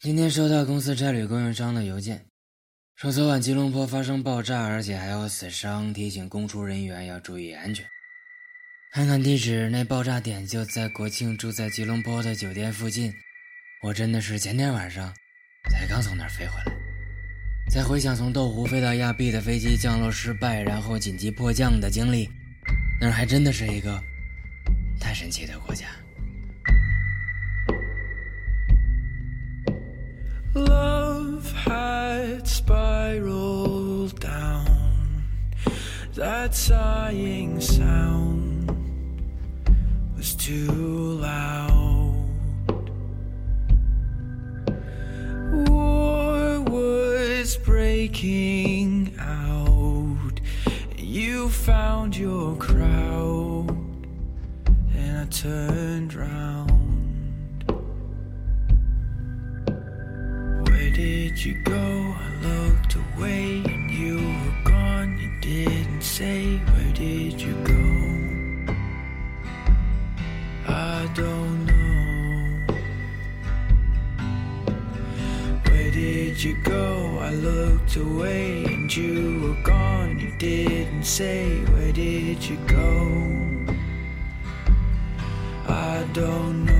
[0.00, 2.24] 今天收到公司差旅供应商的邮件，
[2.94, 7.84] 说昨晚吉隆坡发生爆炸，而且还有死伤，提醒公出人员要注意安全。
[8.92, 13.12] 看看地址，那爆炸点就在国庆住在吉隆坡的酒店附近。
[13.82, 15.12] 我真的是前天晚上
[15.68, 16.72] 才刚从那儿飞回来。
[17.68, 22.30] 再回想从豆湖飞到亚庇的飞机降落失败，然后紧急迫降的经历，
[23.00, 24.00] 那儿还真的是一个
[25.00, 25.88] 太神奇的国家。
[30.58, 34.66] Love had spiraled down.
[36.14, 38.72] That sighing sound
[40.16, 40.72] was too
[41.20, 42.14] loud.
[45.68, 50.40] War was breaking out.
[50.96, 53.70] You found your crowd,
[54.92, 56.47] and I turned round.
[61.44, 62.16] You go?
[62.18, 65.18] I looked away and you were gone.
[65.18, 68.74] You didn't say, Where did you go?
[70.66, 72.74] I don't know.
[75.66, 77.18] Where did you go?
[77.20, 80.18] I looked away and you were gone.
[80.18, 83.74] You didn't say, Where did you go?
[85.68, 86.77] I don't know.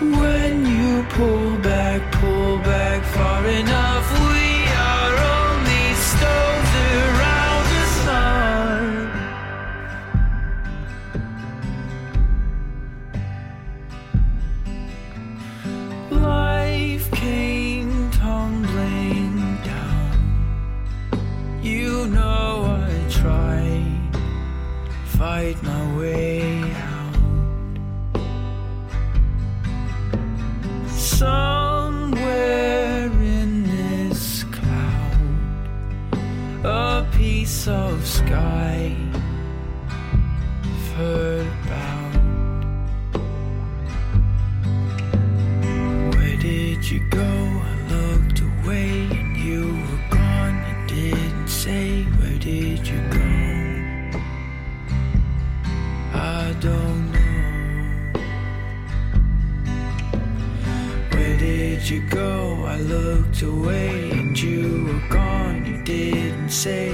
[0.00, 8.82] When you pull back, pull back far enough, we are only stones around the sun.
[16.10, 20.18] Life came tumbling down.
[21.62, 24.16] You know I tried,
[25.04, 26.73] fight my way
[37.24, 38.94] piece of sky
[40.94, 42.14] heard about.
[46.14, 47.30] Where did you go?
[47.70, 48.90] I looked away
[49.20, 50.56] and you were gone.
[50.68, 53.30] You didn't say, Where did you go?
[56.12, 58.20] I don't know.
[61.12, 62.64] Where did you go?
[62.66, 65.64] I looked away and you were gone.
[65.64, 66.93] You didn't say,